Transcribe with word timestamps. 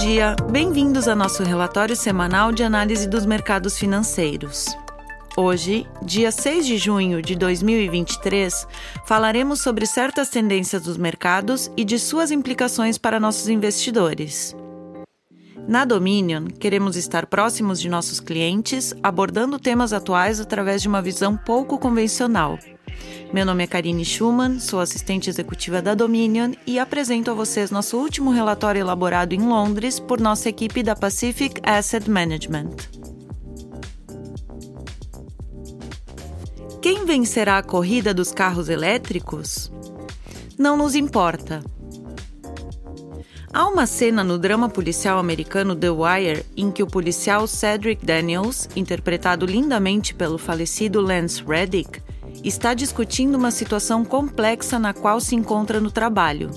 dia, 0.00 0.34
bem-vindos 0.50 1.06
a 1.08 1.14
nosso 1.14 1.42
relatório 1.42 1.94
semanal 1.94 2.52
de 2.52 2.62
análise 2.62 3.06
dos 3.06 3.26
mercados 3.26 3.78
financeiros. 3.78 4.74
Hoje, 5.36 5.86
dia 6.02 6.32
6 6.32 6.66
de 6.66 6.78
junho 6.78 7.20
de 7.20 7.36
2023, 7.36 8.66
falaremos 9.04 9.60
sobre 9.60 9.84
certas 9.84 10.30
tendências 10.30 10.84
dos 10.84 10.96
mercados 10.96 11.70
e 11.76 11.84
de 11.84 11.98
suas 11.98 12.30
implicações 12.30 12.96
para 12.96 13.20
nossos 13.20 13.46
investidores. 13.50 14.56
Na 15.68 15.84
Dominion, 15.84 16.46
queremos 16.46 16.96
estar 16.96 17.26
próximos 17.26 17.78
de 17.78 17.90
nossos 17.90 18.20
clientes, 18.20 18.94
abordando 19.02 19.58
temas 19.58 19.92
atuais 19.92 20.40
através 20.40 20.80
de 20.80 20.88
uma 20.88 21.02
visão 21.02 21.36
pouco 21.36 21.78
convencional. 21.78 22.58
Meu 23.32 23.46
nome 23.46 23.62
é 23.62 23.66
Karine 23.68 24.04
Schumann, 24.04 24.58
sou 24.58 24.80
assistente 24.80 25.30
executiva 25.30 25.80
da 25.80 25.94
Dominion 25.94 26.52
e 26.66 26.80
apresento 26.80 27.30
a 27.30 27.34
vocês 27.34 27.70
nosso 27.70 27.96
último 27.96 28.32
relatório 28.32 28.80
elaborado 28.80 29.32
em 29.32 29.38
Londres 29.38 30.00
por 30.00 30.20
nossa 30.20 30.48
equipe 30.48 30.82
da 30.82 30.96
Pacific 30.96 31.60
Asset 31.62 32.10
Management. 32.10 32.70
Quem 36.82 37.04
vencerá 37.04 37.58
a 37.58 37.62
corrida 37.62 38.12
dos 38.12 38.32
carros 38.32 38.68
elétricos? 38.68 39.70
Não 40.58 40.76
nos 40.76 40.96
importa. 40.96 41.62
Há 43.52 43.68
uma 43.68 43.86
cena 43.86 44.24
no 44.24 44.38
drama 44.38 44.68
policial 44.68 45.20
americano 45.20 45.76
The 45.76 45.90
Wire 45.90 46.46
em 46.56 46.72
que 46.72 46.82
o 46.82 46.86
policial 46.86 47.46
Cedric 47.46 48.04
Daniels, 48.04 48.68
interpretado 48.74 49.46
lindamente 49.46 50.14
pelo 50.14 50.36
falecido 50.36 51.00
Lance 51.00 51.44
Reddick, 51.44 52.02
está 52.42 52.74
discutindo 52.74 53.36
uma 53.36 53.50
situação 53.50 54.04
complexa 54.04 54.78
na 54.78 54.94
qual 54.94 55.20
se 55.20 55.34
encontra 55.34 55.80
no 55.80 55.90
trabalho. 55.90 56.50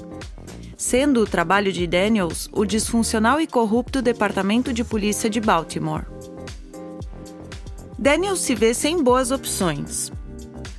Sendo 0.78 1.22
o 1.22 1.26
trabalho 1.26 1.72
de 1.72 1.86
Daniels 1.88 2.50
o 2.52 2.66
disfuncional 2.66 3.40
e 3.40 3.48
corrupto 3.48 4.02
Departamento 4.02 4.74
de 4.74 4.84
Polícia 4.84 5.30
de 5.30 5.40
Baltimore. 5.40 6.06
Daniels 7.98 8.42
se 8.42 8.56
vê 8.56 8.74
sem 8.74 9.02
boas 9.02 9.32
opções. 9.32 10.12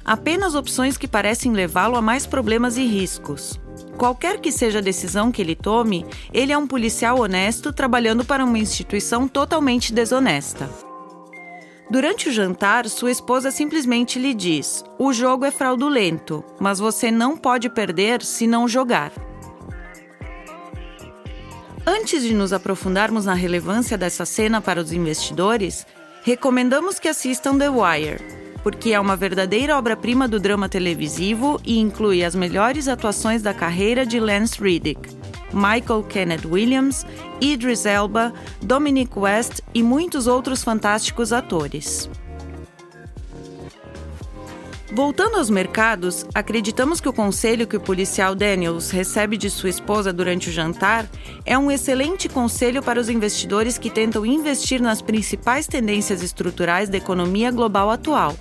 Apenas 0.04 0.54
opções 0.54 0.98
que 0.98 1.08
parecem 1.08 1.52
levá-lo 1.52 1.96
a 1.96 2.02
mais 2.02 2.26
problemas 2.26 2.76
e 2.76 2.84
riscos. 2.84 3.58
Qualquer 3.96 4.40
que 4.40 4.52
seja 4.52 4.80
a 4.80 4.82
decisão 4.82 5.32
que 5.32 5.40
ele 5.40 5.54
tome, 5.54 6.04
ele 6.32 6.52
é 6.52 6.58
um 6.58 6.66
policial 6.66 7.20
honesto 7.20 7.72
trabalhando 7.72 8.24
para 8.24 8.44
uma 8.44 8.58
instituição 8.58 9.26
totalmente 9.26 9.92
desonesta. 9.92 10.68
Durante 11.94 12.28
o 12.28 12.32
jantar, 12.32 12.88
sua 12.88 13.12
esposa 13.12 13.52
simplesmente 13.52 14.18
lhe 14.18 14.34
diz: 14.34 14.84
O 14.98 15.12
jogo 15.12 15.44
é 15.44 15.52
fraudulento, 15.52 16.42
mas 16.58 16.80
você 16.80 17.08
não 17.08 17.36
pode 17.36 17.70
perder 17.70 18.20
se 18.20 18.48
não 18.48 18.66
jogar. 18.66 19.12
Antes 21.86 22.24
de 22.24 22.34
nos 22.34 22.52
aprofundarmos 22.52 23.26
na 23.26 23.34
relevância 23.34 23.96
dessa 23.96 24.26
cena 24.26 24.60
para 24.60 24.80
os 24.80 24.92
investidores, 24.92 25.86
recomendamos 26.24 26.98
que 26.98 27.06
assistam 27.06 27.56
The 27.56 27.70
Wire, 27.70 28.18
porque 28.64 28.90
é 28.92 28.98
uma 28.98 29.14
verdadeira 29.14 29.78
obra-prima 29.78 30.26
do 30.26 30.40
drama 30.40 30.68
televisivo 30.68 31.60
e 31.64 31.78
inclui 31.78 32.24
as 32.24 32.34
melhores 32.34 32.88
atuações 32.88 33.40
da 33.40 33.54
carreira 33.54 34.04
de 34.04 34.18
Lance 34.18 34.60
Reddick. 34.60 35.23
Michael 35.54 36.02
Kenneth 36.04 36.44
Williams, 36.44 37.06
Idris 37.40 37.86
Elba, 37.86 38.32
Dominic 38.60 39.18
West 39.18 39.60
e 39.72 39.82
muitos 39.82 40.26
outros 40.26 40.62
fantásticos 40.62 41.32
atores. 41.32 42.10
Voltando 44.94 45.38
aos 45.38 45.50
mercados, 45.50 46.24
acreditamos 46.32 47.00
que 47.00 47.08
o 47.08 47.12
conselho 47.12 47.66
que 47.66 47.76
o 47.76 47.80
policial 47.80 48.32
Daniels 48.32 48.90
recebe 48.90 49.36
de 49.36 49.50
sua 49.50 49.68
esposa 49.68 50.12
durante 50.12 50.48
o 50.48 50.52
jantar 50.52 51.08
é 51.44 51.58
um 51.58 51.68
excelente 51.68 52.28
conselho 52.28 52.80
para 52.80 53.00
os 53.00 53.08
investidores 53.08 53.76
que 53.76 53.90
tentam 53.90 54.24
investir 54.24 54.80
nas 54.80 55.02
principais 55.02 55.66
tendências 55.66 56.22
estruturais 56.22 56.88
da 56.88 56.96
economia 56.96 57.50
global 57.50 57.90
atual. 57.90 58.36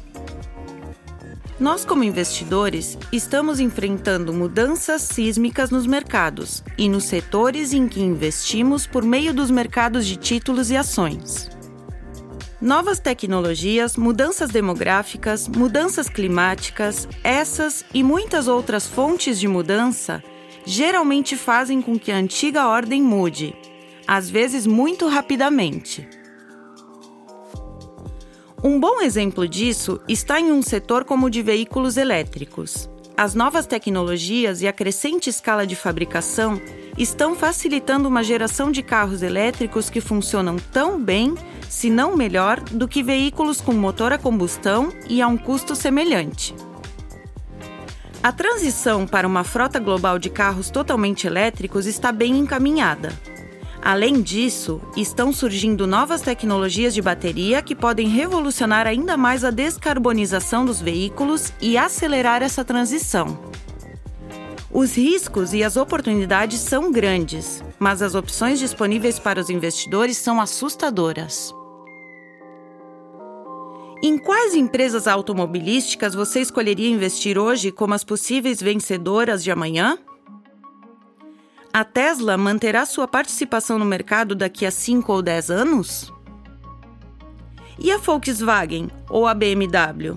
Nós, 1.60 1.86
como 1.86 2.04
investidores, 2.04 2.98
estamos 3.12 3.60
enfrentando 3.60 4.34
mudanças 4.34 5.04
sísmicas 5.04 5.70
nos 5.70 5.86
mercados 5.86 6.64
e 6.78 6.90
nos 6.90 7.04
setores 7.04 7.74
em 7.74 7.88
que 7.88 8.02
investimos 8.02 8.88
por 8.88 9.04
meio 9.04 9.34
dos 9.34 9.52
mercados 9.52 10.06
de 10.08 10.16
títulos 10.16 10.72
e 10.72 10.76
ações. 10.76 11.50
Novas 12.60 13.00
tecnologias, 13.00 13.96
mudanças 13.98 14.50
demográficas, 14.50 15.48
mudanças 15.48 16.10
climáticas, 16.10 17.08
essas 17.24 17.86
e 17.94 18.02
muitas 18.02 18.48
outras 18.48 18.88
fontes 18.88 19.40
de 19.40 19.48
mudança 19.48 20.24
geralmente 20.66 21.36
fazem 21.38 21.82
com 21.82 22.00
que 22.00 22.12
a 22.12 22.18
antiga 22.18 22.68
ordem 22.68 23.02
mude, 23.02 23.54
às 24.08 24.30
vezes 24.30 24.66
muito 24.66 25.08
rapidamente. 25.08 26.08
Um 28.66 28.80
bom 28.80 29.02
exemplo 29.02 29.46
disso 29.46 30.00
está 30.08 30.40
em 30.40 30.50
um 30.50 30.62
setor 30.62 31.04
como 31.04 31.26
o 31.26 31.30
de 31.30 31.42
veículos 31.42 31.98
elétricos. 31.98 32.90
As 33.18 33.36
novas 33.36 33.66
tecnologias 33.66 34.62
e 34.62 34.68
a 34.70 34.72
crescente 34.72 35.30
escala 35.30 35.68
de 35.68 35.76
fabricação 35.76 36.62
estão 36.98 37.36
facilitando 37.36 38.08
uma 38.08 38.24
geração 38.24 38.72
de 38.72 38.82
carros 38.82 39.22
elétricos 39.22 39.90
que 39.90 40.00
funcionam 40.00 40.56
tão 40.72 40.98
bem, 40.98 41.36
se 41.68 41.90
não 41.90 42.16
melhor, 42.16 42.62
do 42.62 42.88
que 42.88 43.04
veículos 43.04 43.60
com 43.60 43.74
motor 43.74 44.14
a 44.14 44.18
combustão 44.18 44.94
e 45.10 45.22
a 45.22 45.28
um 45.28 45.36
custo 45.36 45.76
semelhante. 45.76 46.56
A 48.24 48.32
transição 48.32 49.06
para 49.06 49.28
uma 49.28 49.44
frota 49.44 49.78
global 49.78 50.18
de 50.18 50.30
carros 50.30 50.70
totalmente 50.70 51.28
elétricos 51.28 51.86
está 51.86 52.14
bem 52.14 52.38
encaminhada. 52.40 53.12
Além 53.86 54.22
disso, 54.22 54.80
estão 54.96 55.34
surgindo 55.34 55.86
novas 55.86 56.22
tecnologias 56.22 56.94
de 56.94 57.02
bateria 57.02 57.62
que 57.62 57.76
podem 57.76 58.08
revolucionar 58.08 58.88
ainda 58.88 59.18
mais 59.18 59.44
a 59.44 59.52
descarbonização 59.52 60.66
dos 60.66 60.80
veículos 60.80 61.52
e 61.60 61.78
acelerar 61.78 62.42
essa 62.42 62.64
transição. 62.64 63.38
Os 64.72 64.96
riscos 64.96 65.54
e 65.54 65.66
as 65.66 65.76
oportunidades 65.76 66.62
são 66.62 66.94
grandes, 66.94 67.62
mas 67.78 68.02
as 68.02 68.16
opções 68.16 68.58
disponíveis 68.58 69.20
para 69.20 69.42
os 69.42 69.50
investidores 69.50 70.16
são 70.16 70.40
assustadoras. 70.40 71.54
Em 74.02 74.18
quais 74.18 74.56
empresas 74.56 75.08
automobilísticas 75.10 76.16
você 76.16 76.40
escolheria 76.40 76.90
investir 76.90 77.38
hoje 77.38 77.70
como 77.70 77.94
as 77.94 78.06
possíveis 78.06 78.62
vencedoras 78.62 79.44
de 79.44 79.52
amanhã? 79.52 79.98
A 81.76 81.84
Tesla 81.84 82.38
manterá 82.38 82.86
sua 82.86 83.08
participação 83.08 83.80
no 83.80 83.86
mercado 83.86 84.36
daqui 84.36 84.64
a 84.64 84.70
5 84.70 85.12
ou 85.12 85.24
10 85.24 85.50
anos? 85.50 86.14
E 87.80 87.92
a 87.92 87.98
Volkswagen 87.98 88.92
ou 89.10 89.26
a 89.26 89.34
BMW? 89.34 90.16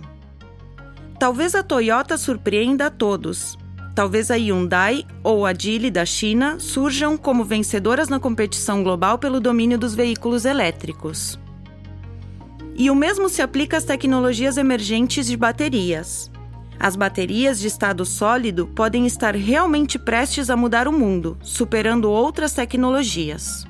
Talvez 1.18 1.54
a 1.54 1.62
Toyota 1.62 2.18
surpreenda 2.18 2.88
a 2.88 2.90
todos. 2.90 3.56
Talvez 3.94 4.30
a 4.30 4.34
Hyundai 4.34 5.06
ou 5.24 5.46
a 5.46 5.54
Geely 5.54 5.90
da 5.90 6.04
China 6.04 6.60
surjam 6.60 7.16
como 7.16 7.42
vencedoras 7.42 8.10
na 8.10 8.20
competição 8.20 8.82
global 8.82 9.16
pelo 9.16 9.40
domínio 9.40 9.78
dos 9.78 9.94
veículos 9.94 10.44
elétricos. 10.44 11.38
E 12.76 12.90
o 12.90 12.94
mesmo 12.94 13.30
se 13.30 13.40
aplica 13.40 13.78
às 13.78 13.84
tecnologias 13.84 14.58
emergentes 14.58 15.26
de 15.26 15.38
baterias. 15.38 16.30
As 16.78 16.94
baterias 16.94 17.58
de 17.58 17.68
estado 17.68 18.04
sólido 18.04 18.66
podem 18.66 19.06
estar 19.06 19.34
realmente 19.34 19.98
prestes 19.98 20.50
a 20.50 20.56
mudar 20.56 20.86
o 20.86 20.92
mundo, 20.92 21.38
superando 21.40 22.10
outras 22.10 22.52
tecnologias. 22.52 23.66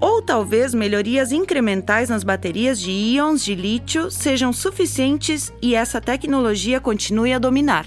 Ou 0.00 0.20
talvez 0.20 0.74
melhorias 0.74 1.32
incrementais 1.32 2.08
nas 2.08 2.24
baterias 2.24 2.80
de 2.80 2.90
íons 2.90 3.44
de 3.44 3.54
lítio 3.54 4.10
sejam 4.10 4.52
suficientes 4.52 5.52
e 5.62 5.74
essa 5.74 6.00
tecnologia 6.00 6.80
continue 6.80 7.32
a 7.32 7.38
dominar. 7.38 7.86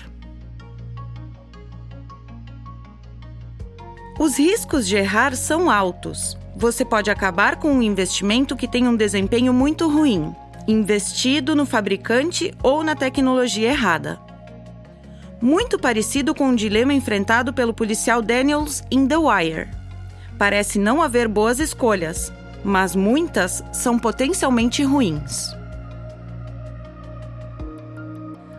Os 4.18 4.38
riscos 4.40 4.88
de 4.88 4.96
errar 4.96 5.36
são 5.36 5.70
altos. 5.70 6.38
Você 6.56 6.86
pode 6.86 7.12
acabar 7.12 7.58
com 7.58 7.70
um 7.70 7.82
investimento 7.82 8.56
que 8.56 8.66
tem 8.66 8.88
um 8.88 8.96
desempenho 8.96 9.54
muito 9.54 9.90
ruim, 9.90 10.34
investido 10.68 11.56
no 11.56 11.66
fabricante 11.66 12.54
ou 12.64 12.84
na 12.84 12.96
tecnologia 12.96 13.70
errada. 13.70 14.20
Muito 15.42 15.78
parecido 15.78 16.34
com 16.34 16.50
o 16.50 16.56
dilema 16.56 16.94
enfrentado 16.94 17.54
pelo 17.54 17.74
policial 17.74 18.22
Daniels 18.22 18.84
em 18.90 19.06
The 19.08 19.18
Wire. 19.18 19.70
Parece 20.40 20.80
não 20.80 21.02
haver 21.02 21.28
boas 21.28 21.60
escolhas, 21.60 22.34
mas 22.64 22.96
muitas 22.96 23.64
são 23.72 24.00
potencialmente 24.00 24.84
ruins. 24.84 25.54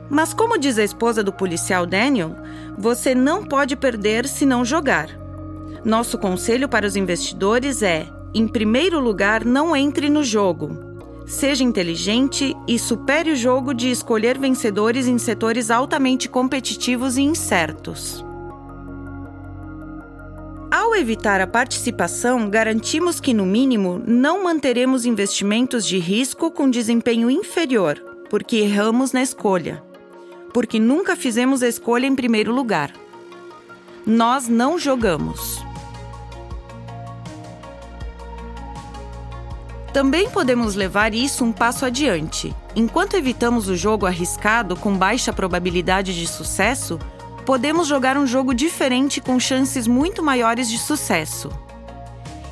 Mas, 0.08 0.32
como 0.32 0.56
diz 0.56 0.78
a 0.78 0.84
esposa 0.84 1.24
do 1.24 1.32
policial 1.32 1.84
Daniel, 1.84 2.36
você 2.78 3.14
não 3.14 3.44
pode 3.44 3.74
perder 3.74 4.28
se 4.28 4.46
não 4.46 4.64
jogar. 4.64 5.08
Nosso 5.84 6.16
conselho 6.18 6.68
para 6.68 6.86
os 6.86 6.94
investidores 6.94 7.82
é: 7.82 8.06
em 8.32 8.46
primeiro 8.46 9.00
lugar, 9.00 9.44
não 9.44 9.74
entre 9.74 10.08
no 10.08 10.22
jogo. 10.22 10.85
Seja 11.26 11.64
inteligente 11.64 12.56
e 12.68 12.78
supere 12.78 13.32
o 13.32 13.36
jogo 13.36 13.74
de 13.74 13.90
escolher 13.90 14.38
vencedores 14.38 15.08
em 15.08 15.18
setores 15.18 15.72
altamente 15.72 16.28
competitivos 16.28 17.16
e 17.16 17.22
incertos. 17.22 18.24
Ao 20.70 20.94
evitar 20.94 21.40
a 21.40 21.46
participação, 21.46 22.48
garantimos 22.48 23.18
que, 23.18 23.34
no 23.34 23.44
mínimo, 23.44 24.00
não 24.06 24.44
manteremos 24.44 25.04
investimentos 25.04 25.84
de 25.84 25.98
risco 25.98 26.48
com 26.48 26.70
desempenho 26.70 27.28
inferior, 27.28 28.00
porque 28.30 28.58
erramos 28.58 29.10
na 29.10 29.20
escolha. 29.20 29.82
Porque 30.54 30.78
nunca 30.78 31.16
fizemos 31.16 31.60
a 31.60 31.68
escolha 31.68 32.06
em 32.06 32.14
primeiro 32.14 32.54
lugar. 32.54 32.92
Nós 34.06 34.48
não 34.48 34.78
jogamos. 34.78 35.65
Também 39.96 40.28
podemos 40.28 40.74
levar 40.74 41.14
isso 41.14 41.42
um 41.42 41.50
passo 41.50 41.86
adiante. 41.86 42.54
Enquanto 42.74 43.16
evitamos 43.16 43.66
o 43.66 43.74
jogo 43.74 44.04
arriscado 44.04 44.76
com 44.76 44.94
baixa 44.94 45.32
probabilidade 45.32 46.14
de 46.14 46.26
sucesso, 46.26 46.98
podemos 47.46 47.88
jogar 47.88 48.18
um 48.18 48.26
jogo 48.26 48.52
diferente 48.52 49.22
com 49.22 49.40
chances 49.40 49.86
muito 49.86 50.22
maiores 50.22 50.68
de 50.68 50.76
sucesso. 50.76 51.48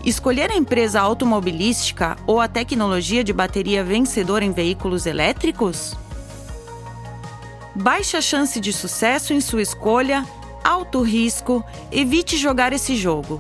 Escolher 0.03 0.51
a 0.51 0.57
empresa 0.57 1.03
automobilística 1.03 2.17
ou 2.27 2.41
a 2.41 2.49
tecnologia 2.49 3.23
de 3.23 3.35
bateria 3.35 3.85
vencedora 3.85 4.43
em 4.43 4.51
veículos 4.51 5.05
elétricos? 5.05 5.95
Baixa 7.75 8.23
chance 8.23 8.59
de 8.59 8.73
sucesso 8.73 9.35
em 9.35 9.41
sua 9.43 9.61
escolha, 9.61 10.27
alto 10.65 11.03
risco, 11.03 11.63
evite 11.93 12.39
jogar 12.39 12.73
esse 12.73 12.97
jogo. 12.97 13.39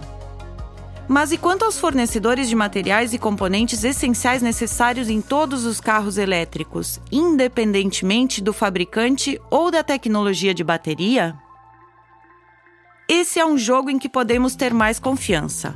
Mas 1.06 1.32
e 1.32 1.38
quanto 1.38 1.64
aos 1.64 1.78
fornecedores 1.78 2.48
de 2.48 2.56
materiais 2.56 3.12
e 3.12 3.18
componentes 3.18 3.84
essenciais 3.84 4.40
necessários 4.40 5.10
em 5.10 5.20
todos 5.20 5.66
os 5.66 5.78
carros 5.78 6.16
elétricos, 6.16 6.98
independentemente 7.12 8.42
do 8.42 8.52
fabricante 8.52 9.38
ou 9.50 9.70
da 9.70 9.82
tecnologia 9.82 10.54
de 10.54 10.64
bateria? 10.64 11.36
Esse 13.06 13.38
é 13.38 13.44
um 13.44 13.58
jogo 13.58 13.90
em 13.90 13.98
que 13.98 14.08
podemos 14.08 14.56
ter 14.56 14.72
mais 14.72 14.98
confiança. 14.98 15.74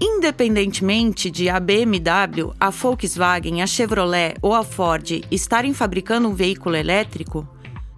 Independentemente 0.00 1.28
de 1.28 1.48
a 1.48 1.58
BMW, 1.58 2.54
a 2.58 2.70
Volkswagen, 2.70 3.62
a 3.62 3.66
Chevrolet 3.66 4.34
ou 4.40 4.54
a 4.54 4.62
Ford 4.62 5.24
estarem 5.28 5.74
fabricando 5.74 6.28
um 6.28 6.34
veículo 6.34 6.76
elétrico, 6.76 7.48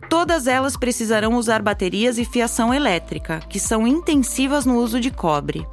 Todas 0.09 0.47
elas 0.47 0.77
precisarão 0.77 1.35
usar 1.35 1.63
baterias 1.63 2.19
e 2.19 2.25
fiação 2.25 2.73
elétrica, 2.73 3.41
que 3.49 3.59
são 3.59 3.87
intensivas 3.87 4.65
no 4.65 4.77
uso 4.77 5.01
de 5.01 5.11
cobre. 5.11 5.67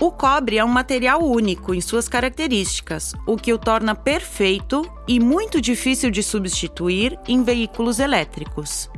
O 0.00 0.10
cobre 0.10 0.58
é 0.58 0.64
um 0.64 0.68
material 0.68 1.22
único 1.22 1.72
em 1.72 1.80
suas 1.80 2.08
características, 2.08 3.14
o 3.26 3.36
que 3.36 3.52
o 3.52 3.58
torna 3.58 3.94
perfeito 3.94 4.82
e 5.06 5.20
muito 5.20 5.60
difícil 5.60 6.10
de 6.10 6.22
substituir 6.22 7.18
em 7.26 7.42
veículos 7.42 7.98
elétricos. 7.98 8.90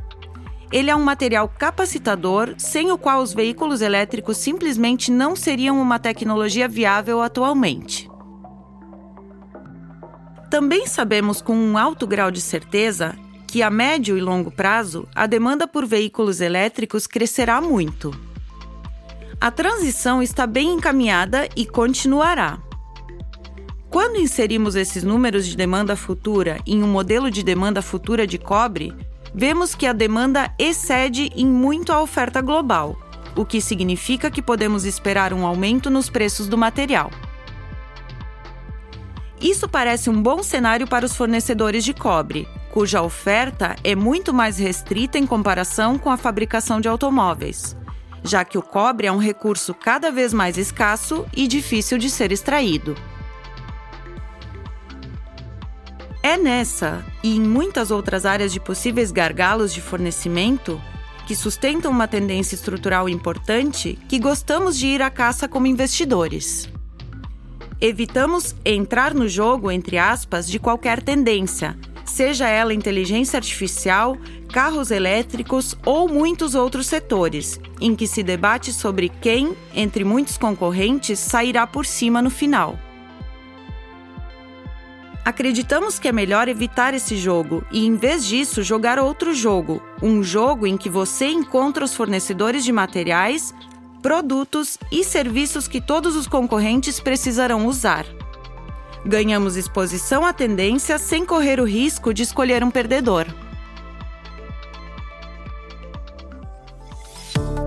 Ele 0.71 0.89
é 0.89 0.95
um 0.95 1.03
material 1.03 1.47
capacitador, 1.47 2.55
sem 2.57 2.91
o 2.91 2.97
qual 2.97 3.21
os 3.21 3.33
veículos 3.33 3.81
elétricos 3.81 4.37
simplesmente 4.37 5.11
não 5.11 5.35
seriam 5.35 5.79
uma 5.79 5.97
tecnologia 5.97 6.67
viável 6.67 7.21
atualmente. 7.21 8.09
Também 10.49 10.87
sabemos 10.87 11.41
com 11.41 11.55
um 11.55 11.77
alto 11.77 12.07
grau 12.07 12.31
de 12.31 12.41
certeza 12.41 13.15
que 13.47 13.63
a 13.63 13.69
médio 13.69 14.17
e 14.17 14.21
longo 14.21 14.51
prazo 14.51 15.07
a 15.15 15.25
demanda 15.25 15.65
por 15.65 15.85
veículos 15.85 16.41
elétricos 16.41 17.07
crescerá 17.07 17.61
muito. 17.61 18.13
A 19.39 19.49
transição 19.49 20.21
está 20.21 20.45
bem 20.45 20.73
encaminhada 20.73 21.47
e 21.55 21.65
continuará. 21.65 22.59
Quando 23.89 24.17
inserimos 24.17 24.75
esses 24.75 25.03
números 25.03 25.47
de 25.47 25.55
demanda 25.55 25.95
futura 25.95 26.59
em 26.67 26.83
um 26.83 26.87
modelo 26.87 27.31
de 27.31 27.41
demanda 27.41 27.81
futura 27.81 28.27
de 28.27 28.37
cobre, 28.37 28.93
vemos 29.33 29.73
que 29.73 29.87
a 29.87 29.93
demanda 29.93 30.53
excede 30.59 31.31
em 31.35 31.45
muito 31.45 31.93
a 31.93 32.01
oferta 32.01 32.41
global, 32.41 32.97
o 33.35 33.45
que 33.45 33.61
significa 33.61 34.29
que 34.29 34.41
podemos 34.41 34.83
esperar 34.83 35.33
um 35.33 35.45
aumento 35.45 35.89
nos 35.89 36.09
preços 36.09 36.47
do 36.47 36.57
material. 36.57 37.09
Isso 39.39 39.69
parece 39.69 40.09
um 40.09 40.21
bom 40.21 40.41
cenário 40.41 40.87
para 40.87 41.05
os 41.05 41.15
fornecedores 41.15 41.85
de 41.85 41.93
cobre, 41.93 42.47
cuja 42.77 43.01
oferta 43.01 43.75
é 43.83 43.95
muito 43.95 44.31
mais 44.31 44.59
restrita 44.59 45.17
em 45.17 45.25
comparação 45.25 45.97
com 45.97 46.11
a 46.11 46.15
fabricação 46.15 46.79
de 46.79 46.87
automóveis, 46.87 47.75
já 48.23 48.45
que 48.45 48.55
o 48.55 48.61
cobre 48.61 49.07
é 49.07 49.11
um 49.11 49.17
recurso 49.17 49.73
cada 49.73 50.11
vez 50.11 50.31
mais 50.31 50.59
escasso 50.59 51.25
e 51.35 51.47
difícil 51.47 51.97
de 51.97 52.07
ser 52.07 52.31
extraído. 52.31 52.95
É 56.21 56.37
nessa 56.37 57.03
e 57.23 57.35
em 57.35 57.41
muitas 57.41 57.89
outras 57.89 58.27
áreas 58.27 58.53
de 58.53 58.59
possíveis 58.59 59.11
gargalos 59.11 59.73
de 59.73 59.81
fornecimento 59.81 60.79
que 61.25 61.35
sustentam 61.35 61.89
uma 61.89 62.07
tendência 62.07 62.53
estrutural 62.53 63.09
importante 63.09 63.97
que 64.07 64.19
gostamos 64.19 64.77
de 64.77 64.85
ir 64.85 65.01
à 65.01 65.09
caça 65.09 65.47
como 65.47 65.65
investidores. 65.65 66.69
Evitamos 67.81 68.55
entrar 68.63 69.15
no 69.15 69.27
jogo, 69.27 69.71
entre 69.71 69.97
aspas, 69.97 70.47
de 70.47 70.59
qualquer 70.59 71.01
tendência, 71.01 71.75
seja 72.07 72.47
ela 72.47 72.73
inteligência 72.73 73.37
artificial, 73.37 74.17
carros 74.51 74.89
elétricos 74.89 75.75
ou 75.85 76.09
muitos 76.09 76.55
outros 76.55 76.87
setores, 76.87 77.59
em 77.79 77.95
que 77.95 78.07
se 78.07 78.23
debate 78.23 78.73
sobre 78.73 79.09
quem, 79.09 79.55
entre 79.75 80.03
muitos 80.03 80.37
concorrentes, 80.37 81.19
sairá 81.19 81.67
por 81.67 81.85
cima 81.85 82.21
no 82.21 82.29
final. 82.29 82.79
Acreditamos 85.27 85.99
que 85.99 86.07
é 86.07 86.11
melhor 86.13 86.47
evitar 86.47 86.93
esse 86.93 87.17
jogo 87.17 87.61
e, 87.69 87.85
em 87.85 87.97
vez 87.97 88.25
disso, 88.25 88.63
jogar 88.63 88.97
outro 88.97 89.33
jogo, 89.33 89.83
um 90.01 90.23
jogo 90.23 90.65
em 90.65 90.77
que 90.77 90.89
você 90.89 91.27
encontra 91.27 91.83
os 91.83 91.93
fornecedores 91.93 92.63
de 92.63 92.71
materiais, 92.71 93.53
produtos 94.01 94.77
e 94.89 95.03
serviços 95.03 95.67
que 95.67 95.81
todos 95.81 96.15
os 96.15 96.27
concorrentes 96.27 97.01
precisarão 97.01 97.65
usar. 97.65 98.05
Ganhamos 99.07 99.55
exposição 99.55 100.25
à 100.25 100.33
tendência 100.33 100.97
sem 100.97 101.25
correr 101.25 101.61
o 101.61 101.63
risco 101.63 102.13
de 102.13 102.23
escolher 102.23 102.61
um 102.61 102.69
perdedor. 102.69 103.25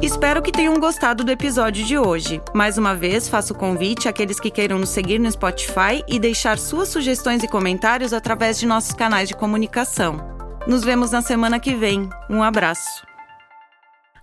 Espero 0.02 0.42
que 0.42 0.52
tenham 0.52 0.78
gostado 0.78 1.24
do 1.24 1.32
episódio 1.32 1.84
de 1.84 1.96
hoje. 1.96 2.42
Mais 2.54 2.76
uma 2.76 2.94
vez, 2.94 3.26
faço 3.26 3.54
convite 3.54 4.06
àqueles 4.06 4.38
que 4.38 4.50
queiram 4.50 4.78
nos 4.78 4.90
seguir 4.90 5.18
no 5.18 5.30
Spotify 5.32 6.04
e 6.06 6.18
deixar 6.18 6.58
suas 6.58 6.90
sugestões 6.90 7.42
e 7.42 7.48
comentários 7.48 8.12
através 8.12 8.58
de 8.58 8.66
nossos 8.66 8.92
canais 8.92 9.26
de 9.26 9.34
comunicação. 9.34 10.20
Nos 10.66 10.84
vemos 10.84 11.10
na 11.10 11.22
semana 11.22 11.58
que 11.58 11.74
vem. 11.74 12.08
Um 12.28 12.42
abraço. 12.42 13.09